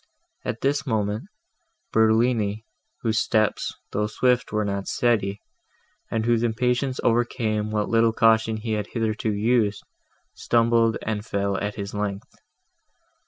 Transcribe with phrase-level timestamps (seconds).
[0.43, 1.25] At this moment,
[1.93, 2.65] Bertolini,
[3.03, 5.37] whose steps, though swift, were not steady,
[6.09, 9.83] and whose impatience overcame what little caution he had hitherto used,
[10.33, 12.33] stumbled, and fell at his length.